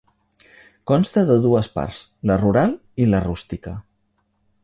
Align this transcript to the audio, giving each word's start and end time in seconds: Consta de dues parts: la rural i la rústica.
Consta 0.91 1.23
de 1.31 1.35
dues 1.43 1.69
parts: 1.75 1.99
la 2.31 2.39
rural 2.45 2.75
i 3.05 3.09
la 3.11 3.23
rústica. 3.29 3.75